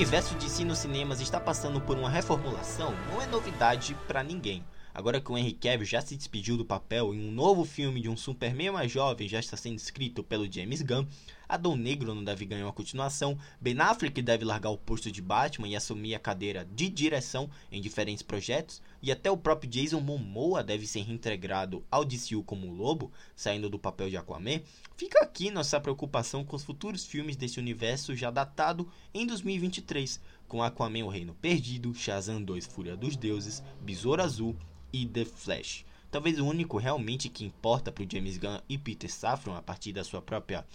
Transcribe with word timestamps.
universo 0.00 0.34
de 0.36 0.48
si 0.48 0.64
nos 0.64 0.78
cinemas 0.78 1.20
está 1.20 1.38
passando 1.38 1.78
por 1.78 1.94
uma 1.98 2.08
reformulação 2.08 2.94
não 3.12 3.20
é 3.20 3.26
novidade 3.26 3.94
para 4.08 4.22
ninguém. 4.22 4.64
Agora 4.92 5.20
que 5.20 5.30
o 5.30 5.38
Henry 5.38 5.52
Cavill 5.52 5.86
já 5.86 6.00
se 6.00 6.16
despediu 6.16 6.56
do 6.56 6.64
papel 6.64 7.14
em 7.14 7.28
um 7.28 7.30
novo 7.30 7.64
filme 7.64 8.00
de 8.00 8.08
um 8.08 8.16
Superman 8.16 8.72
mais 8.72 8.90
jovem 8.90 9.28
já 9.28 9.38
está 9.38 9.56
sendo 9.56 9.78
escrito 9.78 10.22
pelo 10.24 10.50
James 10.50 10.82
Gunn, 10.82 11.06
Adão 11.48 11.76
Negro 11.76 12.14
não 12.14 12.22
deve 12.22 12.44
ganhar 12.44 12.66
uma 12.66 12.72
continuação, 12.72 13.36
Ben 13.60 13.78
Affleck 13.80 14.22
deve 14.22 14.44
largar 14.44 14.70
o 14.70 14.78
posto 14.78 15.10
de 15.10 15.20
Batman 15.20 15.68
e 15.68 15.74
assumir 15.74 16.14
a 16.14 16.18
cadeira 16.18 16.64
de 16.64 16.88
direção 16.88 17.50
em 17.72 17.80
diferentes 17.80 18.22
projetos, 18.22 18.80
e 19.02 19.10
até 19.10 19.30
o 19.30 19.36
próprio 19.36 19.68
Jason 19.68 20.00
Momoa 20.00 20.62
deve 20.62 20.86
ser 20.86 21.02
reintegrado 21.02 21.84
ao 21.90 22.04
DCU 22.04 22.44
como 22.44 22.72
Lobo, 22.72 23.10
saindo 23.34 23.68
do 23.68 23.78
papel 23.78 24.08
de 24.08 24.16
Aquaman, 24.16 24.60
fica 24.96 25.24
aqui 25.24 25.50
nossa 25.50 25.80
preocupação 25.80 26.44
com 26.44 26.54
os 26.54 26.64
futuros 26.64 27.04
filmes 27.04 27.36
desse 27.36 27.58
universo 27.58 28.14
já 28.14 28.30
datado 28.30 28.88
em 29.12 29.26
2023, 29.26 30.20
com 30.46 30.62
Aquaman 30.62 31.04
o 31.04 31.08
Reino 31.08 31.34
Perdido, 31.34 31.94
Shazam 31.94 32.42
2 32.42 32.66
Fúria 32.66 32.96
dos 32.96 33.16
Deuses, 33.16 33.62
Besouro 33.80 34.22
Azul 34.22 34.56
e 34.92 35.06
The 35.06 35.24
Flash. 35.24 35.84
Talvez 36.10 36.38
o 36.40 36.46
único 36.46 36.76
realmente 36.76 37.28
que 37.28 37.44
importa 37.44 37.92
para 37.92 38.04
o 38.04 38.08
James 38.10 38.36
Gunn 38.36 38.58
e 38.68 38.76
Peter 38.76 39.10
Safran 39.10 39.56
a 39.56 39.62
partir 39.62 39.92
da 39.92 40.02
sua 40.02 40.20
própria 40.20 40.66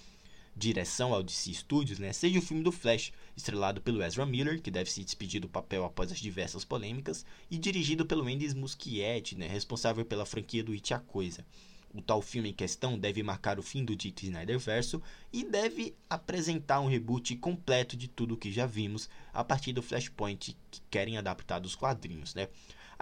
direção 0.55 1.13
ao 1.13 1.21
DC 1.21 1.53
Studios, 1.53 1.99
né, 1.99 2.13
seja 2.13 2.39
o 2.39 2.41
filme 2.41 2.63
do 2.63 2.71
Flash, 2.71 3.11
estrelado 3.35 3.81
pelo 3.81 4.01
Ezra 4.01 4.25
Miller, 4.25 4.61
que 4.61 4.71
deve 4.71 4.89
se 4.89 5.03
despedir 5.03 5.41
do 5.41 5.49
papel 5.49 5.83
após 5.83 6.11
as 6.11 6.19
diversas 6.19 6.63
polêmicas, 6.63 7.25
e 7.51 7.57
dirigido 7.57 8.05
pelo 8.05 8.25
Andy 8.25 8.55
Muschietti, 8.55 9.35
né, 9.35 9.47
responsável 9.47 10.05
pela 10.05 10.25
franquia 10.25 10.63
do 10.63 10.71
It 10.71 10.93
a 10.93 10.99
Coisa. 10.99 11.45
O 11.93 12.01
tal 12.01 12.21
filme 12.21 12.49
em 12.49 12.53
questão 12.53 12.97
deve 12.99 13.23
marcar 13.23 13.57
o 13.57 13.63
fim 13.63 13.83
do 13.83 13.95
dito 13.95 14.23
Snyderverso 14.23 15.01
e 15.31 15.45
deve 15.45 15.95
apresentar 16.09 16.81
um 16.81 16.87
reboot 16.87 17.37
completo 17.37 17.95
de 17.95 18.09
tudo 18.09 18.33
o 18.33 18.37
que 18.37 18.51
já 18.51 18.65
vimos 18.65 19.09
a 19.33 19.45
partir 19.45 19.71
do 19.71 19.81
Flashpoint 19.81 20.57
que 20.69 20.81
querem 20.91 21.17
adaptar 21.17 21.59
dos 21.59 21.73
quadrinhos, 21.73 22.35
né? 22.35 22.49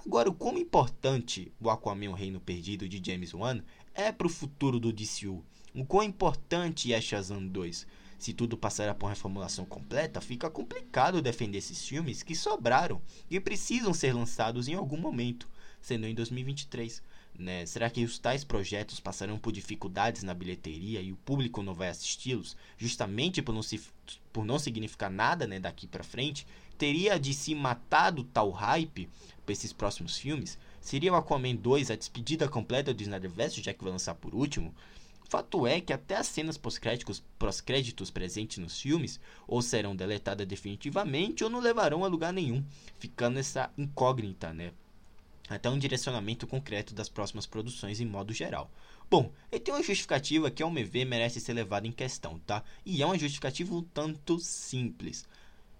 Agora, 0.05 0.29
o 0.29 0.33
quão 0.33 0.57
importante 0.57 1.49
o 1.61 1.69
Aquaman 1.69 2.09
o 2.09 2.13
Reino 2.13 2.39
Perdido 2.39 2.89
de 2.89 3.01
James 3.03 3.33
Wan 3.33 3.63
é 3.93 4.11
para 4.11 4.27
o 4.27 4.29
futuro 4.29 4.77
do 4.77 4.91
DCU? 4.91 5.41
O 5.73 5.85
quão 5.85 6.03
importante 6.03 6.91
é 6.91 6.99
Shazam 6.99 7.47
2? 7.47 7.87
Se 8.19 8.33
tudo 8.33 8.57
passar 8.57 8.93
por 8.95 9.07
reformulação 9.07 9.65
completa, 9.65 10.19
fica 10.19 10.49
complicado 10.49 11.21
defender 11.21 11.59
esses 11.59 11.87
filmes 11.87 12.21
que 12.21 12.35
sobraram 12.35 13.01
e 13.29 13.39
precisam 13.39 13.93
ser 13.93 14.13
lançados 14.13 14.67
em 14.67 14.73
algum 14.73 14.97
momento, 14.97 15.47
sendo 15.83 16.07
em 16.07 16.15
2023. 16.15 17.03
Né? 17.37 17.65
Será 17.65 17.89
que 17.89 18.03
os 18.03 18.17
tais 18.17 18.43
projetos 18.43 18.99
passarão 18.99 19.37
por 19.37 19.51
dificuldades 19.51 20.23
na 20.23 20.33
bilheteria 20.33 21.01
e 21.01 21.11
o 21.11 21.17
público 21.17 21.61
não 21.61 21.73
vai 21.73 21.89
assisti-los, 21.89 22.55
justamente 22.77 23.41
por 23.41 23.53
não, 23.53 23.61
se, 23.61 23.81
por 24.31 24.45
não 24.45 24.57
significar 24.57 25.11
nada 25.11 25.45
né, 25.45 25.59
daqui 25.59 25.85
para 25.85 26.03
frente? 26.03 26.47
Teria 26.77 27.19
de 27.19 27.33
se 27.33 27.53
matado 27.53 28.23
tal 28.23 28.49
hype 28.49 29.09
para 29.45 29.53
esses 29.53 29.73
próximos 29.73 30.17
filmes? 30.17 30.57
Seria 30.79 31.13
o 31.13 31.15
Aquaman 31.15 31.55
2 31.55 31.91
a 31.91 31.95
despedida 31.95 32.47
completa 32.47 32.93
do 32.93 33.01
Snyderverse, 33.01 33.61
já 33.61 33.73
que 33.73 33.83
vai 33.83 33.91
lançar 33.91 34.15
por 34.15 34.33
último? 34.33 34.73
Fato 35.27 35.65
é 35.65 35.81
que 35.81 35.91
até 35.91 36.17
as 36.17 36.27
cenas 36.27 36.57
pós-créditos, 36.57 37.23
pós-créditos 37.39 38.11
presentes 38.11 38.59
nos 38.59 38.79
filmes 38.79 39.19
ou 39.47 39.61
serão 39.61 39.95
deletadas 39.95 40.45
definitivamente 40.45 41.43
ou 41.43 41.49
não 41.49 41.59
levarão 41.59 42.05
a 42.05 42.07
lugar 42.07 42.31
nenhum, 42.31 42.63
ficando 42.99 43.39
essa 43.39 43.71
incógnita, 43.77 44.53
né? 44.53 44.71
Até 45.49 45.69
um 45.69 45.77
direcionamento 45.77 46.47
concreto 46.47 46.93
das 46.93 47.09
próximas 47.09 47.45
produções 47.45 47.99
em 47.99 48.05
modo 48.05 48.33
geral. 48.33 48.71
Bom, 49.09 49.31
ele 49.51 49.61
tem 49.61 49.73
uma 49.73 49.83
justificativa 49.83 50.49
que, 50.49 50.63
ao 50.63 50.71
meu 50.71 50.87
ver, 50.87 51.05
merece 51.05 51.39
ser 51.39 51.53
levada 51.53 51.85
em 51.85 51.91
questão, 51.91 52.39
tá? 52.39 52.63
E 52.85 53.01
é 53.01 53.05
uma 53.05 53.17
justificativa 53.17 53.75
um 53.75 53.83
tanto 53.83 54.39
simples. 54.39 55.27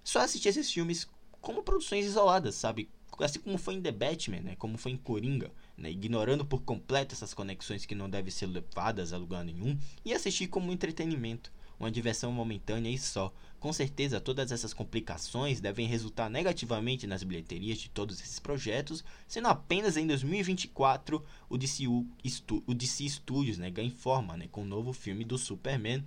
Só 0.04 0.20
assistir 0.20 0.50
esses 0.50 0.72
filmes 0.72 1.08
como 1.42 1.64
produções 1.64 2.06
isoladas, 2.06 2.56
sabe? 2.56 2.90
Assim 3.20 3.40
como 3.40 3.58
foi 3.58 3.76
em 3.76 3.82
The 3.82 3.92
Batman, 3.92 4.42
né? 4.42 4.56
Como 4.58 4.78
foi 4.78 4.92
em 4.92 4.98
Coringa, 4.98 5.52
né? 5.78 5.90
Ignorando 5.90 6.46
por 6.46 6.62
completo 6.64 7.16
essas 7.16 7.34
conexões 7.34 7.86
que 7.86 7.96
não 7.96 8.10
devem 8.10 8.32
ser 8.32 8.48
levadas 8.48 9.14
a 9.14 9.18
lugar 9.18 9.46
nenhum 9.46 9.78
e 10.04 10.14
assistir 10.14 10.48
como 10.48 10.72
entretenimento, 10.72 11.52
uma 11.84 11.92
diversão 11.92 12.32
momentânea 12.32 12.90
e 12.90 12.98
só. 12.98 13.34
Com 13.60 13.72
certeza, 13.72 14.20
todas 14.20 14.52
essas 14.52 14.74
complicações 14.74 15.62
devem 15.62 15.88
resultar 15.88 16.30
negativamente 16.30 17.08
nas 17.08 17.24
bilheterias 17.24 17.78
de 17.78 17.90
todos 17.90 18.20
esses 18.20 18.40
projetos, 18.40 19.04
sendo 19.28 19.48
apenas 19.48 19.96
em 19.96 20.06
2024 20.06 21.24
o, 21.50 21.58
DCU, 21.58 22.06
o 22.66 22.74
DC 22.74 23.08
Studios 23.08 23.58
né, 23.58 23.70
ganha 23.70 23.92
forma 23.92 24.36
né, 24.36 24.48
com 24.52 24.64
o 24.64 24.66
novo 24.66 24.92
filme 24.92 25.24
do 25.24 25.38
Superman 25.38 26.04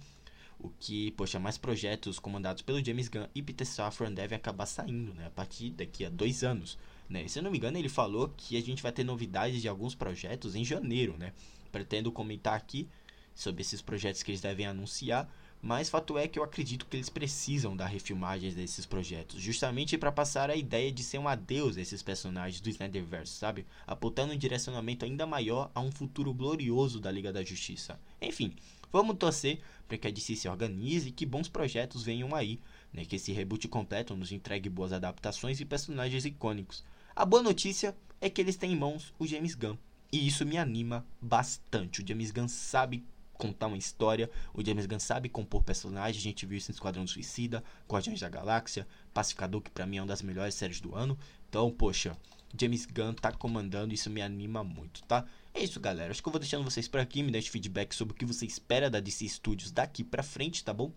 o 0.59 0.71
que, 0.81 1.11
poxa, 1.13 1.39
mais 1.39 1.59
projetos 1.59 2.19
comandados 2.19 2.63
pelo 2.63 2.83
James 2.85 3.09
Gunn 3.09 3.27
e 3.35 3.43
Peter 3.43 3.67
Safran 3.67 4.13
devem 4.13 4.37
acabar 4.37 4.67
saindo, 4.67 5.13
né? 5.15 5.27
A 5.27 5.31
partir 5.31 5.71
daqui 5.71 6.05
a 6.05 6.09
dois 6.09 6.43
anos, 6.43 6.79
né? 7.09 7.27
Se 7.29 7.39
eu 7.39 7.43
não 7.43 7.51
me 7.51 7.59
engano, 7.59 7.77
ele 7.77 7.89
falou 7.89 8.33
que 8.37 8.57
a 8.57 8.61
gente 8.63 8.83
vai 8.83 8.93
ter 8.93 9.05
novidades 9.05 9.61
de 9.61 9.69
alguns 9.69 9.95
projetos 9.95 10.55
em 10.55 10.65
janeiro, 10.65 11.17
né? 11.19 11.33
Pretendo 11.71 12.11
comentar 12.11 12.55
aqui 12.55 12.89
sobre 13.35 13.61
esses 13.61 13.83
projetos 13.83 14.23
que 14.23 14.31
eles 14.31 14.41
devem 14.41 14.67
anunciar, 14.67 15.31
mas 15.63 15.89
fato 15.89 16.17
é 16.17 16.29
que 16.29 16.39
eu 16.39 16.45
acredito 16.45 16.87
que 16.87 16.97
eles 16.97 17.09
precisam 17.09 17.77
dar 17.77 17.87
refilmagens 17.87 18.55
desses 18.55 18.87
projetos, 18.87 19.41
justamente 19.41 19.99
para 19.99 20.13
passar 20.13 20.51
a 20.51 20.57
ideia 20.57 20.93
de 20.93 21.03
ser 21.03 21.19
um 21.19 21.27
adeus 21.27 21.77
a 21.77 21.81
esses 21.81 22.03
personagens 22.03 22.61
do 22.61 22.69
Snyderverse, 22.69 23.33
sabe? 23.33 23.67
Apontando 23.87 24.33
um 24.33 24.39
direcionamento 24.39 25.05
ainda 25.05 25.27
maior 25.27 25.71
a 25.75 25.81
um 25.81 25.91
futuro 25.91 26.33
glorioso 26.33 27.01
da 27.01 27.11
Liga 27.11 27.33
da 27.33 27.43
Justiça. 27.43 27.99
Enfim, 28.21 28.55
vamos 28.93 29.17
torcer 29.17 29.61
para 29.89 29.99
que 29.99 30.07
a 30.07 30.11
DC 30.11 30.37
se 30.37 30.49
organize 30.49 31.09
e 31.09 31.13
que 31.13 31.27
bons 31.27 31.49
projetos 31.49 32.03
venham 32.03 32.35
aí, 32.35 32.61
né? 32.93 33.05
Que 33.05 33.17
esse 33.17 33.33
reboot 33.33 33.67
completo 33.69 34.15
nos 34.15 34.33
entregue 34.33 34.69
boas 34.69 34.93
adaptações 34.93 35.61
e 35.61 35.65
personagens 35.65 36.25
icônicos. 36.25 36.85
A 37.15 37.25
boa 37.25 37.43
notícia 37.43 37.97
é 38.21 38.31
que 38.31 38.41
eles 38.41 38.57
têm 38.57 38.73
em 38.73 38.77
mãos 38.77 39.13
o 39.19 39.27
James 39.27 39.55
Gunn, 39.55 39.77
e 40.13 40.27
isso 40.27 40.47
me 40.47 40.57
anima 40.57 41.05
bastante. 41.21 42.03
O 42.03 42.07
James 42.07 42.31
Gunn 42.31 42.49
sabe 42.49 43.05
contar 43.37 43.67
uma 43.67 43.77
história. 43.77 44.31
O 44.53 44.65
James 44.65 44.87
Gunn 44.87 44.99
sabe 44.99 45.29
compor 45.29 45.63
personagens. 45.63 46.23
A 46.23 46.25
gente 46.25 46.47
viu 46.47 46.59
isso 46.59 46.71
em 46.71 46.75
Esquadrão 46.75 47.07
Suicida, 47.07 47.63
Guardiões 47.89 48.21
da 48.21 48.29
Galáxia, 48.29 48.87
Pacificador, 49.13 49.61
que 49.61 49.71
para 49.71 49.87
mim 49.87 49.99
é 49.99 50.01
uma 50.01 50.09
das 50.09 50.23
melhores 50.23 50.55
séries 50.55 50.81
do 50.81 50.95
ano. 50.95 51.19
Então, 51.49 51.71
poxa, 51.71 52.17
James 52.59 52.87
Gunn 52.87 53.15
tá 53.15 53.33
comandando, 53.33 53.95
isso 53.95 54.11
me 54.11 54.23
anima 54.23 54.65
muito, 54.65 55.03
tá? 55.05 55.25
É 55.55 55.63
isso, 55.63 55.81
galera. 55.81 56.11
Acho 56.11 56.23
que 56.23 56.29
eu 56.29 56.33
vou 56.33 56.41
deixando 56.41 56.65
vocês 56.65 56.89
por 56.89 57.01
aqui. 57.01 57.23
Me 57.23 57.31
deixe 57.31 57.51
feedback 57.51 57.95
sobre 57.95 58.13
o 58.13 58.17
que 58.17 58.25
você 58.25 58.47
espera 58.47 58.91
da 58.91 59.01
DC 59.01 59.29
Studios 59.29 59.71
daqui 59.71 60.05
pra 60.05 60.23
frente, 60.23 60.65
tá 60.65 60.73
bom? 60.73 60.93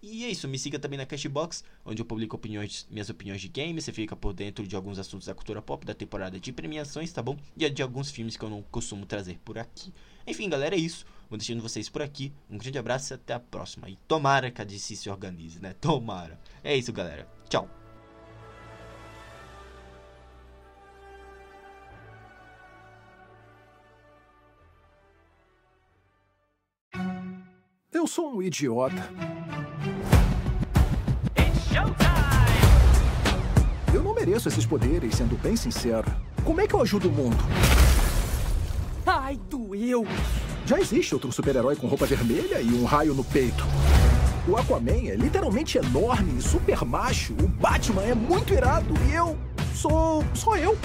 E 0.00 0.24
é 0.24 0.30
isso, 0.30 0.46
me 0.46 0.56
siga 0.56 0.78
também 0.78 0.96
na 0.96 1.04
Cashbox, 1.04 1.64
onde 1.84 2.00
eu 2.00 2.06
publico 2.06 2.36
opiniões, 2.36 2.86
minhas 2.88 3.10
opiniões 3.10 3.40
de 3.40 3.48
games, 3.48 3.84
você 3.84 3.92
fica 3.92 4.14
por 4.14 4.32
dentro 4.32 4.64
de 4.64 4.76
alguns 4.76 4.96
assuntos 4.96 5.26
da 5.26 5.34
cultura 5.34 5.60
pop, 5.60 5.84
da 5.84 5.92
temporada 5.92 6.38
de 6.38 6.52
premiações, 6.52 7.12
tá 7.12 7.20
bom? 7.20 7.36
E 7.56 7.68
de 7.68 7.82
alguns 7.82 8.08
filmes 8.08 8.36
que 8.36 8.44
eu 8.44 8.48
não 8.48 8.62
costumo 8.62 9.04
trazer 9.04 9.40
por 9.44 9.58
aqui. 9.58 9.92
Enfim, 10.24 10.48
galera, 10.48 10.76
é 10.76 10.78
isso. 10.78 11.04
Vou 11.28 11.36
deixando 11.36 11.62
vocês 11.62 11.88
por 11.88 12.00
aqui. 12.00 12.32
Um 12.48 12.56
grande 12.56 12.78
abraço 12.78 13.12
e 13.12 13.14
até 13.14 13.34
a 13.34 13.40
próxima. 13.40 13.88
E 13.90 13.96
tomara 14.08 14.50
que 14.50 14.62
a 14.62 14.64
DC 14.64 14.96
se 14.96 15.10
organize, 15.10 15.60
né? 15.60 15.74
Tomara. 15.74 16.40
É 16.64 16.74
isso, 16.74 16.92
galera. 16.92 17.28
Tchau. 17.48 17.68
Eu 27.92 28.06
sou 28.06 28.36
um 28.36 28.42
idiota. 28.42 29.10
Eu 33.92 34.02
não 34.02 34.14
mereço 34.14 34.48
esses 34.48 34.64
poderes, 34.64 35.16
sendo 35.16 35.36
bem 35.36 35.56
sincero. 35.56 36.06
Como 36.44 36.60
é 36.60 36.66
que 36.66 36.74
eu 36.74 36.80
ajudo 36.80 37.08
o 37.08 37.12
mundo? 37.12 37.36
Ai, 39.04 39.36
doeu! 39.50 40.06
Já 40.68 40.78
existe 40.78 41.14
outro 41.14 41.32
super-herói 41.32 41.76
com 41.76 41.86
roupa 41.86 42.04
vermelha 42.04 42.60
e 42.60 42.70
um 42.74 42.84
raio 42.84 43.14
no 43.14 43.24
peito. 43.24 43.64
O 44.46 44.54
Aquaman 44.54 45.08
é 45.08 45.16
literalmente 45.16 45.78
enorme 45.78 46.38
e 46.38 46.42
super 46.42 46.84
macho. 46.84 47.32
O 47.42 47.48
Batman 47.48 48.02
é 48.02 48.14
muito 48.14 48.52
irado 48.52 48.92
e 49.08 49.14
eu 49.14 49.34
sou. 49.74 50.22
sou 50.34 50.54
eu. 50.58 50.76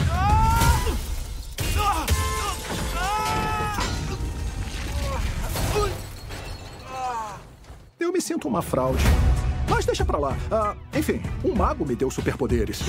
Eu 8.00 8.14
me 8.14 8.22
sinto 8.22 8.48
uma 8.48 8.62
fraude. 8.62 9.04
Mas 9.70 9.86
deixa 9.86 10.06
pra 10.06 10.18
lá. 10.18 10.38
Ah, 10.50 10.78
enfim, 10.98 11.22
um 11.44 11.54
mago 11.54 11.86
me 11.86 11.94
deu 11.94 12.10
superpoderes. 12.10 12.80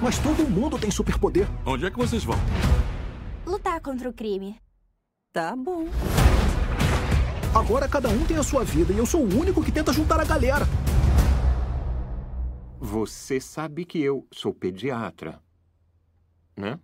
Mas 0.00 0.20
todo 0.20 0.48
mundo 0.48 0.78
tem 0.78 0.88
superpoder. 0.92 1.48
Onde 1.66 1.84
é 1.84 1.90
que 1.90 1.98
vocês 1.98 2.22
vão? 2.22 2.38
Lutar 3.44 3.80
contra 3.80 4.08
o 4.08 4.12
crime. 4.12 4.56
Tá 5.32 5.54
bom. 5.54 5.86
Agora 7.54 7.88
cada 7.88 8.08
um 8.08 8.24
tem 8.24 8.36
a 8.36 8.42
sua 8.42 8.64
vida 8.64 8.92
e 8.92 8.98
eu 8.98 9.06
sou 9.06 9.20
o 9.20 9.38
único 9.38 9.62
que 9.62 9.70
tenta 9.70 9.92
juntar 9.92 10.18
a 10.18 10.24
galera. 10.24 10.66
Você 12.80 13.40
sabe 13.40 13.84
que 13.84 14.00
eu 14.00 14.26
sou 14.32 14.52
pediatra, 14.52 15.40
né? 16.56 16.80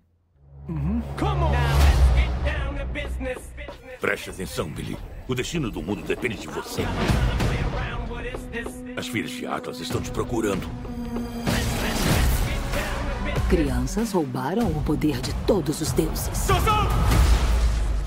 Preste 4.00 4.31
atenção, 4.31 4.70
Billy. 4.70 4.96
O 5.26 5.34
destino 5.34 5.69
do 5.69 5.82
mundo 5.82 6.02
depende 6.02 6.38
de 6.38 6.46
você. 6.46 6.82
As 8.96 9.08
filhas 9.08 9.32
de 9.32 9.44
Atlas 9.44 9.81
estão 9.81 10.00
te 10.00 10.12
procurando. 10.12 10.69
Crianças 13.50 14.12
roubaram 14.12 14.69
o 14.69 14.82
poder 14.84 15.20
de 15.20 15.34
todos 15.46 15.81
os 15.81 15.90
deuses. 15.90 16.49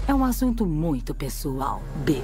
É 0.09 0.13
um 0.15 0.25
assunto 0.25 0.65
muito 0.65 1.13
pessoal, 1.13 1.83
Billy. 1.97 2.23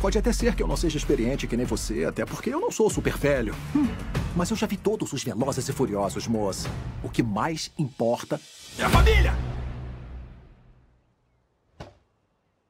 Pode 0.00 0.18
até 0.18 0.32
ser 0.32 0.56
que 0.56 0.64
eu 0.64 0.66
não 0.66 0.76
seja 0.76 0.98
experiente 0.98 1.46
que 1.46 1.56
nem 1.56 1.64
você, 1.64 2.04
até 2.04 2.26
porque 2.26 2.50
eu 2.50 2.58
não 2.58 2.72
sou 2.72 2.90
super 2.90 3.16
velho. 3.16 3.54
Hum, 3.72 3.86
mas 4.34 4.50
eu 4.50 4.56
já 4.56 4.66
vi 4.66 4.76
todos 4.76 5.12
os 5.12 5.22
velozes 5.22 5.68
e 5.68 5.72
furiosos, 5.72 6.26
moça. 6.26 6.68
O 7.04 7.08
que 7.08 7.22
mais 7.22 7.70
importa 7.78 8.40
é 8.76 8.82
a 8.82 8.90
família! 8.90 9.32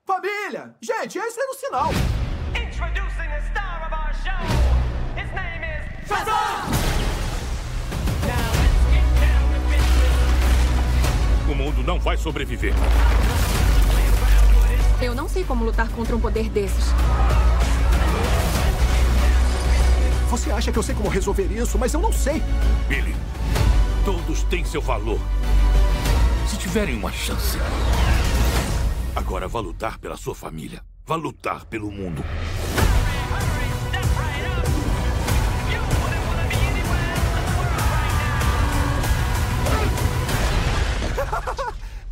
Família! 0.05 0.75
Gente, 0.83 1.17
esse 1.17 1.41
era 1.41 1.51
o 1.51 1.55
sinal! 1.55 1.91
Mundo 11.81 11.87
não 11.87 11.99
vai 11.99 12.17
sobreviver. 12.17 12.75
Eu 15.03 15.15
não 15.15 15.29
sei 15.29 15.45
como 15.45 15.65
lutar 15.65 15.89
contra 15.89 16.15
um 16.15 16.21
poder 16.21 16.49
desses. 16.51 16.93
Você 20.29 20.53
acha 20.53 20.71
que 20.71 20.79
eu 20.79 20.83
sei 20.83 20.95
como 20.95 21.09
resolver 21.09 21.47
isso, 21.51 21.79
mas 21.79 21.93
eu 21.93 22.01
não 22.01 22.13
sei. 22.13 22.43
Billy, 22.87 23.17
todos 24.05 24.43
têm 24.45 24.65
seu 24.65 24.81
valor. 24.81 25.19
Se 26.47 26.57
tiverem 26.57 26.97
uma 26.97 27.11
chance. 27.11 27.59
Agora 29.17 29.49
vá 29.49 29.61
lutar 29.61 29.99
pela 29.99 30.17
sua 30.17 30.35
família. 30.35 30.83
Vá 31.07 31.17
lutar 31.17 31.65
pelo 31.65 31.91
mundo. 31.91 32.23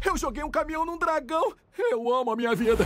Eu 0.05 0.17
joguei 0.17 0.43
um 0.43 0.51
caminhão 0.51 0.85
num 0.85 0.99
dragão. 0.99 1.53
Eu 1.77 2.13
amo 2.13 2.31
a 2.31 2.37
minha 2.37 2.55
vida. 2.55 2.85